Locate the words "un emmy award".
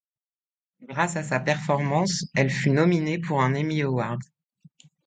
3.43-4.19